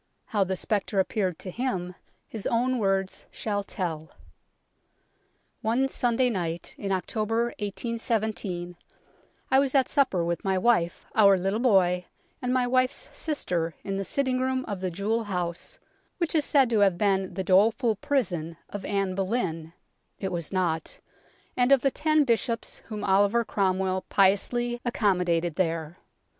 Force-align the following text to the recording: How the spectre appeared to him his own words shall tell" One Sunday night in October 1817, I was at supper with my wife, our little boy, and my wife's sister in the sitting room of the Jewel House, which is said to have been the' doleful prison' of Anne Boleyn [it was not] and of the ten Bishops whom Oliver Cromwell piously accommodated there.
How 0.25 0.43
the 0.43 0.57
spectre 0.57 0.99
appeared 0.99 1.37
to 1.37 1.51
him 1.51 1.93
his 2.27 2.47
own 2.47 2.79
words 2.79 3.27
shall 3.29 3.63
tell" 3.63 4.09
One 5.61 5.87
Sunday 5.87 6.27
night 6.31 6.73
in 6.75 6.91
October 6.91 7.53
1817, 7.59 8.77
I 9.51 9.59
was 9.59 9.75
at 9.75 9.87
supper 9.87 10.25
with 10.25 10.43
my 10.43 10.57
wife, 10.57 11.05
our 11.13 11.37
little 11.37 11.59
boy, 11.59 12.05
and 12.41 12.51
my 12.51 12.65
wife's 12.65 13.09
sister 13.15 13.75
in 13.83 13.97
the 13.97 14.03
sitting 14.03 14.39
room 14.39 14.65
of 14.65 14.81
the 14.81 14.89
Jewel 14.89 15.25
House, 15.25 15.77
which 16.17 16.33
is 16.33 16.45
said 16.45 16.71
to 16.71 16.79
have 16.79 16.97
been 16.97 17.35
the' 17.35 17.43
doleful 17.43 17.95
prison' 17.95 18.57
of 18.71 18.83
Anne 18.83 19.13
Boleyn 19.13 19.71
[it 20.19 20.31
was 20.31 20.51
not] 20.51 20.97
and 21.55 21.71
of 21.71 21.81
the 21.81 21.91
ten 21.91 22.23
Bishops 22.23 22.77
whom 22.87 23.03
Oliver 23.03 23.45
Cromwell 23.45 24.05
piously 24.09 24.81
accommodated 24.83 25.57
there. 25.57 25.99